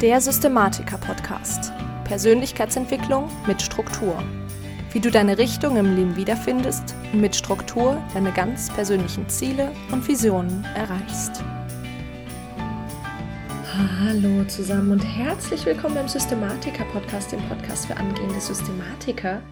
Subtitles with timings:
[0.00, 1.72] Der Systematiker-Podcast.
[2.04, 4.22] Persönlichkeitsentwicklung mit Struktur.
[4.92, 10.06] Wie du deine Richtung im Leben wiederfindest und mit Struktur deine ganz persönlichen Ziele und
[10.06, 11.42] Visionen erreichst.
[14.00, 19.42] Hallo zusammen und herzlich willkommen beim Systematiker-Podcast, dem Podcast für angehende Systematiker.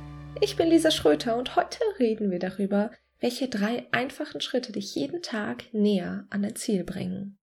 [0.40, 5.22] Ich bin Lisa Schröter und heute reden wir darüber, welche drei einfachen Schritte dich jeden
[5.22, 7.36] Tag näher an dein Ziel bringen.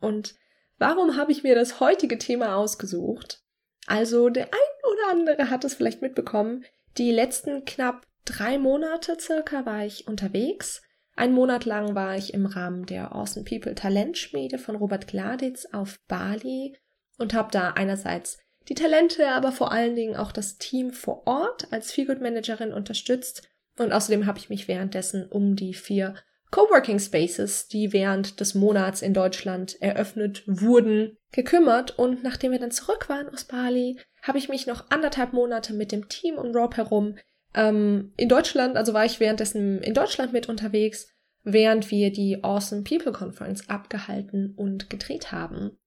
[0.00, 0.34] Und
[0.82, 3.40] Warum habe ich mir das heutige Thema ausgesucht?
[3.86, 6.64] Also der ein oder andere hat es vielleicht mitbekommen.
[6.98, 10.82] Die letzten knapp drei Monate circa war ich unterwegs.
[11.14, 16.00] Ein Monat lang war ich im Rahmen der Awesome People Talentschmiede von Robert Gladitz auf
[16.08, 16.76] Bali
[17.16, 18.38] und habe da einerseits
[18.68, 23.48] die Talente, aber vor allen Dingen auch das Team vor Ort als Feelgood Managerin unterstützt
[23.78, 26.16] und außerdem habe ich mich währenddessen um die vier
[26.52, 32.70] Coworking Spaces, die während des Monats in Deutschland eröffnet wurden, gekümmert und nachdem wir dann
[32.70, 36.76] zurück waren aus Bali, habe ich mich noch anderthalb Monate mit dem Team um Rob
[36.76, 37.16] herum
[37.54, 41.08] ähm, in Deutschland, also war ich währenddessen in Deutschland mit unterwegs,
[41.42, 45.78] während wir die Awesome People Conference abgehalten und gedreht haben.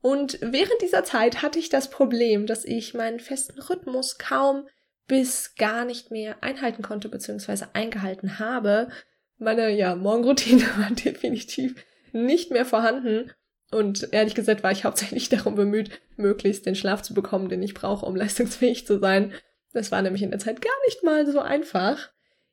[0.00, 4.66] Und während dieser Zeit hatte ich das Problem, dass ich meinen festen Rhythmus kaum
[5.06, 7.66] bis gar nicht mehr einhalten konnte bzw.
[7.74, 8.88] eingehalten habe,
[9.38, 11.74] meine ja, Morgenroutine war definitiv
[12.12, 13.32] nicht mehr vorhanden.
[13.70, 17.74] Und ehrlich gesagt war ich hauptsächlich darum bemüht, möglichst den Schlaf zu bekommen, den ich
[17.74, 19.32] brauche, um leistungsfähig zu sein.
[19.72, 22.10] Das war nämlich in der Zeit gar nicht mal so einfach.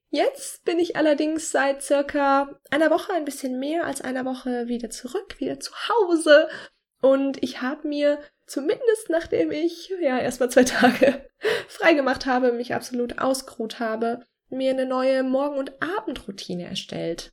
[0.10, 4.90] Jetzt bin ich allerdings seit circa einer Woche, ein bisschen mehr als einer Woche wieder
[4.90, 6.50] zurück, wieder zu Hause.
[7.02, 8.20] Und ich habe mir
[8.52, 11.26] zumindest nachdem ich ja erstmal zwei Tage
[11.68, 17.32] freigemacht habe, mich absolut ausgeruht habe, mir eine neue Morgen- und Abendroutine erstellt.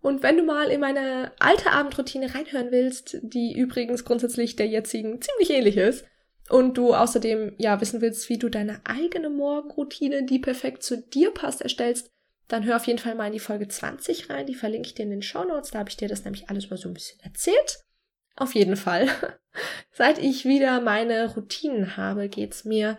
[0.00, 5.20] Und wenn du mal in meine alte Abendroutine reinhören willst, die übrigens grundsätzlich der jetzigen
[5.20, 6.04] ziemlich ähnlich ist,
[6.50, 11.30] und du außerdem ja wissen willst, wie du deine eigene Morgenroutine, die perfekt zu dir
[11.30, 12.10] passt, erstellst,
[12.48, 14.46] dann hör auf jeden Fall mal in die Folge 20 rein.
[14.46, 15.70] Die verlinke ich dir in den Show Notes.
[15.70, 17.84] Da habe ich dir das nämlich alles mal so ein bisschen erzählt.
[18.34, 19.08] Auf jeden Fall.
[19.92, 22.98] Seit ich wieder meine Routinen habe, geht's mir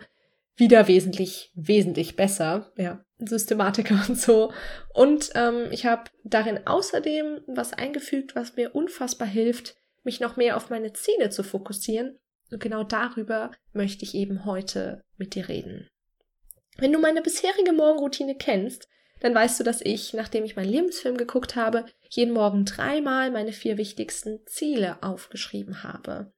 [0.56, 2.72] wieder wesentlich, wesentlich besser.
[2.76, 4.52] Ja, Systematiker und so.
[4.94, 10.56] Und ähm, ich habe darin außerdem was eingefügt, was mir unfassbar hilft, mich noch mehr
[10.56, 12.18] auf meine Ziele zu fokussieren.
[12.50, 15.88] Und genau darüber möchte ich eben heute mit dir reden.
[16.78, 18.88] Wenn du meine bisherige Morgenroutine kennst,
[19.20, 23.52] dann weißt du, dass ich, nachdem ich meinen Lebensfilm geguckt habe, jeden Morgen dreimal meine
[23.52, 26.32] vier wichtigsten Ziele aufgeschrieben habe.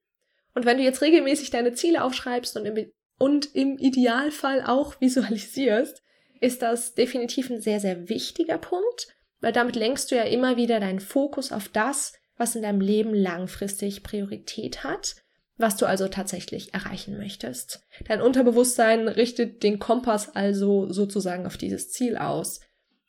[0.55, 6.03] Und wenn du jetzt regelmäßig deine Ziele aufschreibst und im, und im Idealfall auch visualisierst,
[6.41, 9.09] ist das definitiv ein sehr, sehr wichtiger Punkt,
[9.41, 13.15] weil damit lenkst du ja immer wieder deinen Fokus auf das, was in deinem Leben
[13.15, 15.17] langfristig Priorität hat,
[15.57, 17.83] was du also tatsächlich erreichen möchtest.
[18.07, 22.61] Dein Unterbewusstsein richtet den Kompass also sozusagen auf dieses Ziel aus.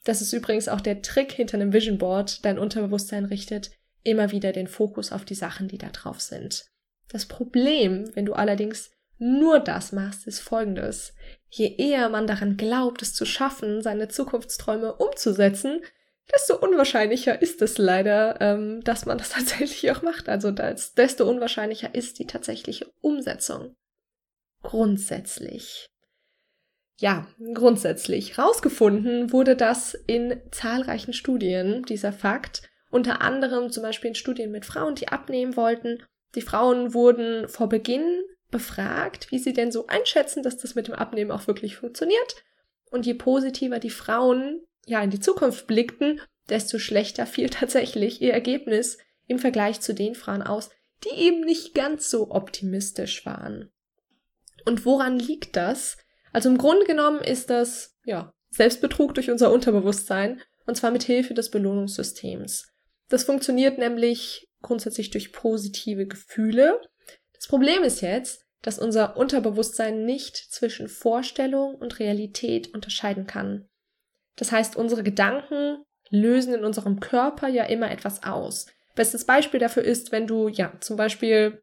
[0.03, 2.45] Das ist übrigens auch der Trick hinter einem Vision Board.
[2.45, 3.71] Dein Unterbewusstsein richtet
[4.03, 6.65] immer wieder den Fokus auf die Sachen, die da drauf sind.
[7.09, 11.13] Das Problem, wenn du allerdings nur das machst, ist folgendes.
[11.57, 15.79] Je eher man daran glaubt, es zu schaffen, seine Zukunftsträume umzusetzen,
[16.33, 20.27] desto unwahrscheinlicher ist es leider, ähm, dass man das tatsächlich auch macht.
[20.27, 23.73] Also desto unwahrscheinlicher ist die tatsächliche Umsetzung.
[24.63, 25.87] Grundsätzlich.
[26.99, 28.37] Ja, grundsätzlich.
[28.37, 32.69] Rausgefunden wurde das in zahlreichen Studien, dieser Fakt.
[32.89, 36.03] Unter anderem zum Beispiel in Studien mit Frauen, die abnehmen wollten.
[36.35, 40.95] Die Frauen wurden vor Beginn befragt, wie sie denn so einschätzen, dass das mit dem
[40.95, 42.35] Abnehmen auch wirklich funktioniert.
[42.91, 48.33] Und je positiver die Frauen ja in die Zukunft blickten, desto schlechter fiel tatsächlich ihr
[48.33, 48.97] Ergebnis
[49.27, 50.69] im Vergleich zu den Frauen aus,
[51.03, 53.71] die eben nicht ganz so optimistisch waren.
[54.65, 55.97] Und woran liegt das?
[56.31, 61.33] Also im Grunde genommen ist das, ja, Selbstbetrug durch unser Unterbewusstsein und zwar mit Hilfe
[61.33, 62.67] des Belohnungssystems.
[63.09, 66.79] Das funktioniert nämlich grundsätzlich durch positive Gefühle
[67.45, 73.69] das Problem ist jetzt, dass unser Unterbewusstsein nicht zwischen Vorstellung und Realität unterscheiden kann.
[74.37, 78.65] Das heißt, unsere Gedanken lösen in unserem Körper ja immer etwas aus.
[78.95, 81.61] Bestes Beispiel dafür ist, wenn du ja zum Beispiel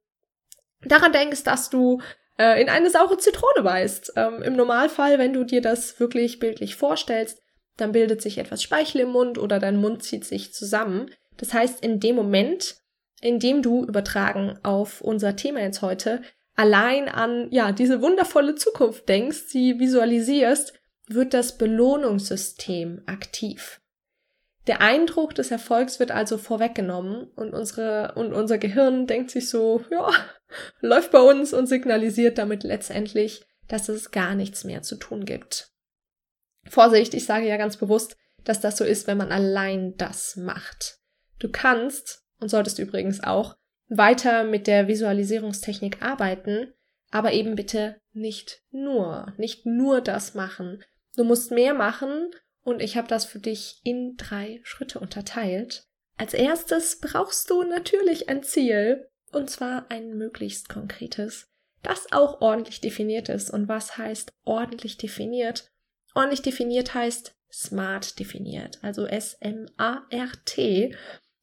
[0.85, 2.01] daran denkst, dass du
[2.39, 4.13] äh, in eine saure Zitrone beißt.
[4.15, 7.43] Ähm, Im Normalfall, wenn du dir das wirklich bildlich vorstellst,
[7.79, 11.11] dann bildet sich etwas Speichel im Mund oder dein Mund zieht sich zusammen.
[11.37, 12.77] Das heißt, in dem Moment
[13.23, 16.23] indem du übertragen auf unser Thema jetzt heute
[16.55, 20.75] allein an ja diese wundervolle Zukunft denkst, sie visualisierst,
[21.07, 23.81] wird das Belohnungssystem aktiv.
[24.69, 29.85] Der Eindruck des Erfolgs wird also vorweggenommen und unsere, und unser Gehirn denkt sich so,
[29.91, 30.11] ja,
[30.81, 35.71] läuft bei uns und signalisiert damit letztendlich, dass es gar nichts mehr zu tun gibt.
[36.69, 40.99] Vorsicht, ich sage ja ganz bewusst, dass das so ist, wenn man allein das macht.
[41.41, 43.57] Du kannst, und solltest übrigens auch,
[43.97, 46.73] weiter mit der Visualisierungstechnik arbeiten,
[47.11, 50.83] aber eben bitte nicht nur, nicht nur das machen.
[51.17, 52.31] Du musst mehr machen
[52.62, 55.85] und ich habe das für dich in drei Schritte unterteilt.
[56.17, 61.49] Als erstes brauchst du natürlich ein Ziel, und zwar ein möglichst konkretes,
[61.83, 63.50] das auch ordentlich definiert ist.
[63.50, 65.71] Und was heißt ordentlich definiert?
[66.15, 70.97] Ordentlich definiert heißt smart definiert, also S-M-A-R-T.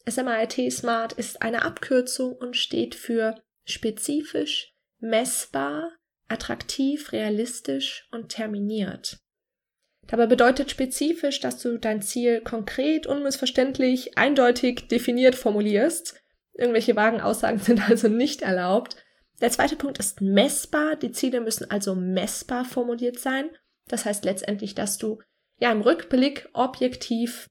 [0.05, 3.35] S-M-A-R-T smart ist eine Abkürzung und steht für
[3.65, 5.91] spezifisch, messbar,
[6.27, 9.17] attraktiv, realistisch und terminiert.
[10.07, 16.19] Dabei bedeutet spezifisch, dass du dein Ziel konkret, unmissverständlich, eindeutig definiert formulierst.
[16.53, 18.95] Irgendwelche vagen Aussagen sind also nicht erlaubt.
[19.41, 20.95] Der zweite Punkt ist messbar.
[20.95, 23.49] Die Ziele müssen also messbar formuliert sein.
[23.87, 25.19] Das heißt letztendlich, dass du
[25.59, 27.47] ja im Rückblick objektiv,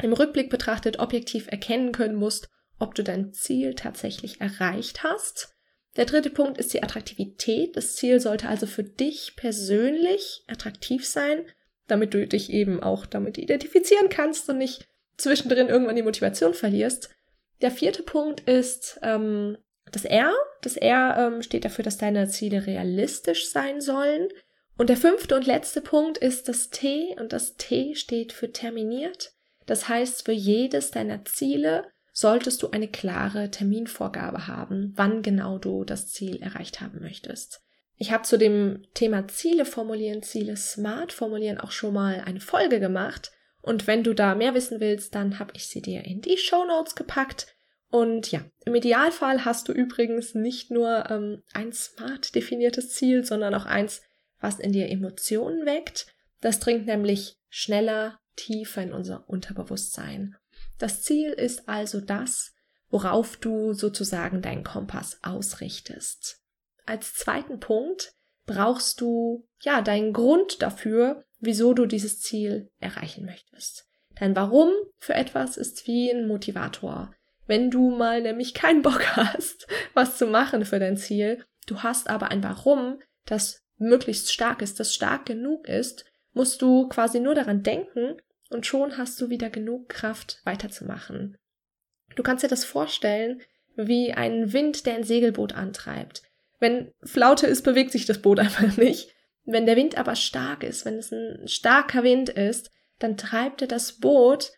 [0.00, 2.48] im Rückblick betrachtet objektiv erkennen können musst,
[2.78, 5.54] ob du dein Ziel tatsächlich erreicht hast.
[5.96, 7.76] Der dritte Punkt ist die Attraktivität.
[7.76, 11.44] Das Ziel sollte also für dich persönlich attraktiv sein
[11.92, 17.10] damit du dich eben auch damit identifizieren kannst und nicht zwischendrin irgendwann die Motivation verlierst.
[17.60, 19.58] Der vierte Punkt ist ähm,
[19.90, 20.32] das R.
[20.62, 24.28] Das R ähm, steht dafür, dass deine Ziele realistisch sein sollen.
[24.78, 29.32] Und der fünfte und letzte Punkt ist das T und das T steht für terminiert.
[29.72, 35.84] Das heißt, für jedes deiner Ziele solltest du eine klare Terminvorgabe haben, wann genau du
[35.84, 37.62] das Ziel erreicht haben möchtest.
[37.96, 42.80] Ich habe zu dem Thema Ziele formulieren, Ziele smart formulieren auch schon mal eine Folge
[42.80, 43.32] gemacht.
[43.62, 46.66] Und wenn du da mehr wissen willst, dann habe ich sie dir in die Show
[46.66, 47.46] Notes gepackt.
[47.88, 53.54] Und ja, im Idealfall hast du übrigens nicht nur ähm, ein smart definiertes Ziel, sondern
[53.54, 54.02] auch eins,
[54.38, 56.08] was in dir Emotionen weckt.
[56.42, 60.36] Das dringt nämlich schneller, tiefer in unser Unterbewusstsein.
[60.78, 62.52] Das Ziel ist also das,
[62.90, 66.42] worauf du sozusagen deinen Kompass ausrichtest
[66.86, 68.14] als zweiten Punkt
[68.46, 73.86] brauchst du ja deinen Grund dafür, wieso du dieses Ziel erreichen möchtest.
[74.16, 77.14] Dein Warum für etwas ist wie ein Motivator.
[77.46, 82.10] Wenn du mal nämlich keinen Bock hast, was zu machen für dein Ziel, du hast
[82.10, 87.34] aber ein Warum, das möglichst stark ist, das stark genug ist, musst du quasi nur
[87.34, 88.16] daran denken
[88.50, 91.36] und schon hast du wieder genug Kraft weiterzumachen.
[92.14, 93.40] Du kannst dir das vorstellen
[93.74, 96.22] wie einen Wind, der ein Segelboot antreibt.
[96.58, 99.14] Wenn Flaute ist, bewegt sich das Boot einfach nicht.
[99.44, 103.68] Wenn der Wind aber stark ist, wenn es ein starker Wind ist, dann treibt er
[103.68, 104.52] das Boot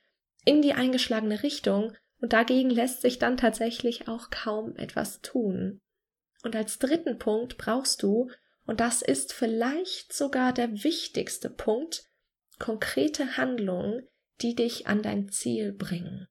[0.44, 5.80] in die eingeschlagene Richtung und dagegen lässt sich dann tatsächlich auch kaum etwas tun.
[6.42, 8.30] Und als dritten Punkt brauchst du,
[8.66, 12.04] und das ist vielleicht sogar der wichtigste Punkt,
[12.58, 14.06] konkrete Handlungen,
[14.40, 16.28] die dich an dein Ziel bringen.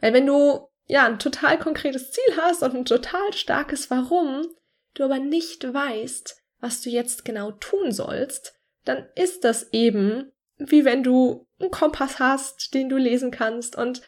[0.00, 4.46] Weil wenn du ja ein total konkretes Ziel hast und ein total starkes Warum,
[4.94, 8.54] du aber nicht weißt, was du jetzt genau tun sollst,
[8.84, 10.32] dann ist das eben
[10.70, 14.02] wie wenn du einen Kompass hast, den du lesen kannst und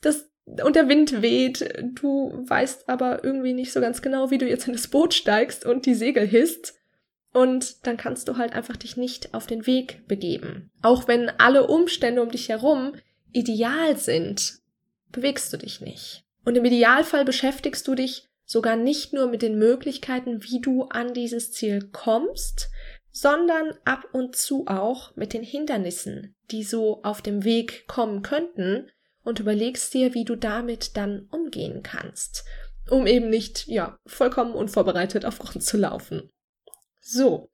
[0.00, 0.28] das
[0.64, 4.66] und der Wind weht, du weißt aber irgendwie nicht so ganz genau, wie du jetzt
[4.66, 6.74] in das Boot steigst und die Segel hisst.
[7.32, 10.70] Und dann kannst du halt einfach dich nicht auf den Weg begeben.
[10.82, 12.92] Auch wenn alle Umstände um dich herum
[13.32, 14.58] ideal sind,
[15.10, 16.24] bewegst du dich nicht.
[16.44, 21.14] Und im Idealfall beschäftigst du dich sogar nicht nur mit den Möglichkeiten, wie du an
[21.14, 22.68] dieses Ziel kommst,
[23.10, 28.90] sondern ab und zu auch mit den Hindernissen, die so auf dem Weg kommen könnten
[29.22, 32.44] und überlegst dir, wie du damit dann umgehen kannst,
[32.90, 36.30] um eben nicht, ja, vollkommen unvorbereitet auf Grund zu laufen.
[37.02, 37.50] So.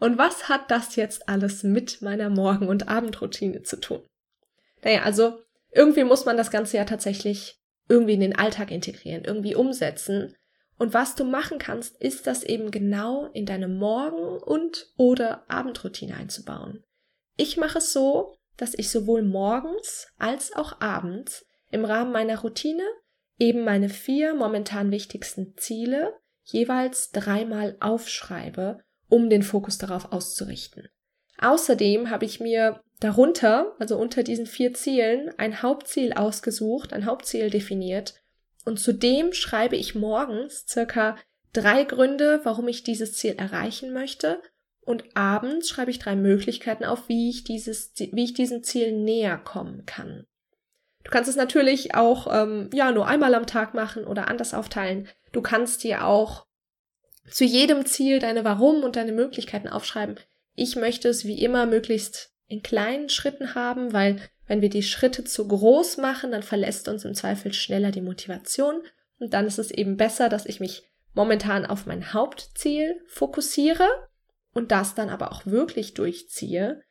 [0.00, 4.02] Und was hat das jetzt alles mit meiner Morgen- und Abendroutine zu tun?
[4.82, 9.54] Naja, also irgendwie muss man das Ganze ja tatsächlich irgendwie in den Alltag integrieren, irgendwie
[9.54, 10.34] umsetzen.
[10.78, 16.16] Und was du machen kannst, ist das eben genau in deine Morgen- und oder Abendroutine
[16.16, 16.82] einzubauen.
[17.36, 22.84] Ich mache es so, dass ich sowohl morgens als auch abends im Rahmen meiner Routine
[23.38, 26.14] eben meine vier momentan wichtigsten Ziele
[26.52, 28.78] jeweils dreimal aufschreibe,
[29.08, 30.88] um den Fokus darauf auszurichten.
[31.38, 37.50] Außerdem habe ich mir darunter, also unter diesen vier Zielen, ein Hauptziel ausgesucht, ein Hauptziel
[37.50, 38.14] definiert.
[38.64, 41.16] Und zudem schreibe ich morgens circa
[41.52, 44.42] drei Gründe, warum ich dieses Ziel erreichen möchte.
[44.82, 49.38] Und abends schreibe ich drei Möglichkeiten auf, wie ich dieses, wie ich diesem Ziel näher
[49.38, 50.26] kommen kann.
[51.04, 55.08] Du kannst es natürlich auch ähm, ja nur einmal am Tag machen oder anders aufteilen.
[55.32, 56.46] Du kannst dir auch
[57.30, 60.18] zu jedem Ziel deine Warum und deine Möglichkeiten aufschreiben.
[60.54, 65.22] Ich möchte es wie immer möglichst in kleinen Schritten haben, weil wenn wir die Schritte
[65.22, 68.82] zu groß machen, dann verlässt uns im Zweifel schneller die Motivation
[69.18, 70.82] und dann ist es eben besser, dass ich mich
[71.14, 73.86] momentan auf mein Hauptziel fokussiere
[74.52, 76.82] und das dann aber auch wirklich durchziehe.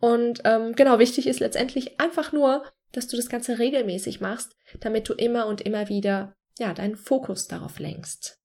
[0.00, 5.08] Und ähm, genau, wichtig ist letztendlich einfach nur, dass du das Ganze regelmäßig machst, damit
[5.08, 8.38] du immer und immer wieder ja deinen Fokus darauf lenkst.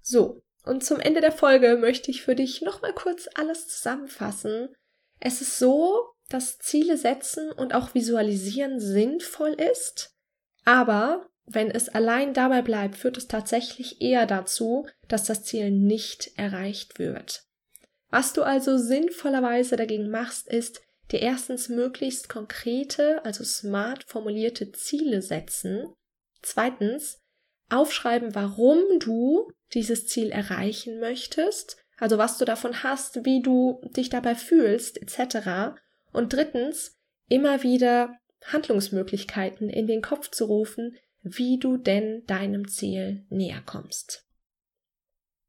[0.00, 4.68] So, und zum Ende der Folge möchte ich für dich nochmal kurz alles zusammenfassen.
[5.20, 10.14] Es ist so, dass Ziele setzen und auch visualisieren sinnvoll ist,
[10.64, 16.32] aber wenn es allein dabei bleibt, führt es tatsächlich eher dazu, dass das Ziel nicht
[16.36, 17.44] erreicht wird.
[18.10, 25.20] Was du also sinnvollerweise dagegen machst, ist, dir erstens möglichst konkrete, also smart formulierte Ziele
[25.20, 25.92] setzen.
[26.42, 27.21] Zweitens,
[27.72, 34.10] aufschreiben, warum du dieses Ziel erreichen möchtest, also was du davon hast, wie du dich
[34.10, 35.76] dabei fühlst, etc.
[36.12, 36.98] Und drittens,
[37.28, 44.26] immer wieder Handlungsmöglichkeiten in den Kopf zu rufen, wie du denn deinem Ziel näher kommst.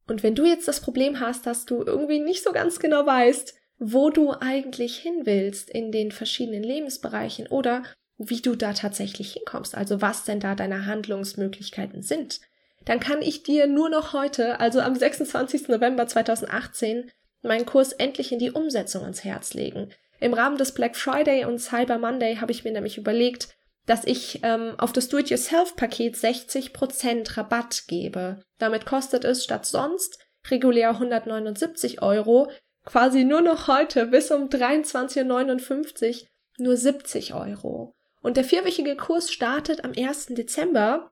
[0.07, 3.55] Und wenn du jetzt das Problem hast, dass du irgendwie nicht so ganz genau weißt,
[3.79, 7.83] wo du eigentlich hin willst in den verschiedenen Lebensbereichen oder
[8.29, 12.39] wie du da tatsächlich hinkommst, also was denn da deine Handlungsmöglichkeiten sind,
[12.85, 15.69] dann kann ich dir nur noch heute, also am 26.
[15.69, 17.11] November 2018,
[17.41, 19.89] meinen Kurs endlich in die Umsetzung ans Herz legen.
[20.19, 23.49] Im Rahmen des Black Friday und Cyber Monday habe ich mir nämlich überlegt,
[23.85, 28.41] dass ich ähm, auf das Do-it-yourself-Paket 60% Rabatt gebe.
[28.57, 32.49] Damit kostet es statt sonst regulär 179 Euro
[32.85, 36.27] quasi nur noch heute bis um 23.59 Uhr
[36.57, 37.95] nur 70 Euro.
[38.23, 40.27] Und der vierwöchige Kurs startet am 1.
[40.27, 41.11] Dezember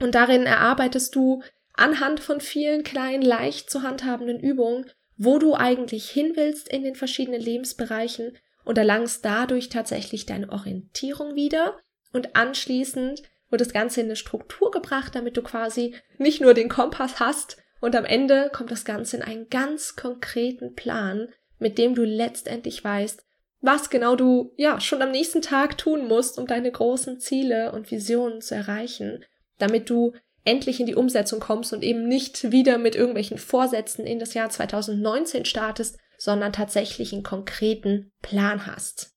[0.00, 1.42] und darin erarbeitest du
[1.74, 6.94] anhand von vielen kleinen, leicht zu handhabenden Übungen, wo du eigentlich hin willst in den
[6.94, 11.76] verschiedenen Lebensbereichen und erlangst dadurch tatsächlich deine Orientierung wieder
[12.12, 16.68] und anschließend wird das Ganze in eine Struktur gebracht, damit du quasi nicht nur den
[16.68, 21.28] Kompass hast und am Ende kommt das Ganze in einen ganz konkreten Plan,
[21.58, 23.24] mit dem du letztendlich weißt,
[23.60, 27.90] was genau du ja schon am nächsten Tag tun musst, um deine großen Ziele und
[27.90, 29.24] Visionen zu erreichen,
[29.58, 30.12] damit du
[30.44, 34.48] endlich in die Umsetzung kommst und eben nicht wieder mit irgendwelchen Vorsätzen in das Jahr
[34.48, 39.12] 2019 startest, sondern tatsächlich einen konkreten Plan hast.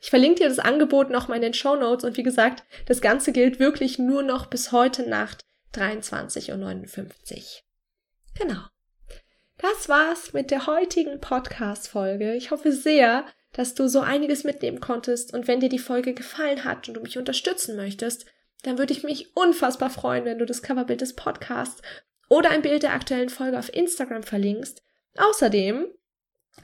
[0.00, 3.32] Ich verlinke dir das Angebot nochmal in den Show Notes und wie gesagt, das Ganze
[3.32, 5.40] gilt wirklich nur noch bis heute Nacht
[5.74, 7.44] 23.59 Uhr.
[8.38, 8.60] Genau.
[9.56, 12.34] Das war's mit der heutigen Podcast-Folge.
[12.34, 13.24] Ich hoffe sehr,
[13.54, 15.32] dass du so einiges mitnehmen konntest.
[15.32, 18.26] Und wenn dir die Folge gefallen hat und du mich unterstützen möchtest,
[18.62, 21.80] dann würde ich mich unfassbar freuen, wenn du das Coverbild des Podcasts
[22.28, 24.82] oder ein Bild der aktuellen Folge auf Instagram verlinkst.
[25.16, 25.86] Außerdem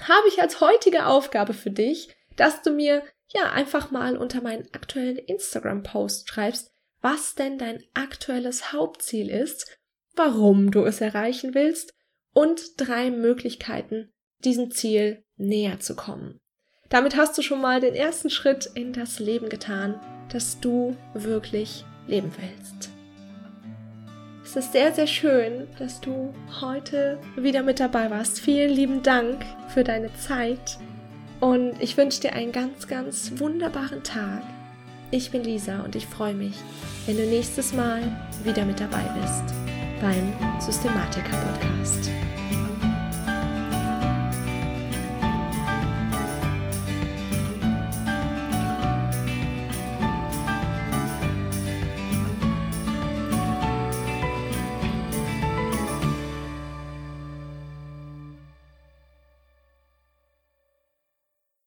[0.03, 4.67] habe ich als heutige Aufgabe für dich, dass du mir ja einfach mal unter meinen
[4.73, 9.79] aktuellen Instagram-Post schreibst, was denn dein aktuelles Hauptziel ist,
[10.17, 11.95] warum du es erreichen willst
[12.33, 16.41] und drei Möglichkeiten, diesem Ziel näher zu kommen.
[16.91, 19.95] Damit hast du schon mal den ersten Schritt in das Leben getan,
[20.29, 22.91] das du wirklich leben willst.
[24.45, 28.41] Es ist sehr, sehr schön, dass du heute wieder mit dabei warst.
[28.41, 30.79] Vielen lieben Dank für deine Zeit
[31.39, 34.43] und ich wünsche dir einen ganz, ganz wunderbaren Tag.
[35.13, 36.57] Ich bin Lisa und ich freue mich,
[37.07, 38.03] wenn du nächstes Mal
[38.43, 39.55] wieder mit dabei bist
[40.01, 42.11] beim Systematiker Podcast.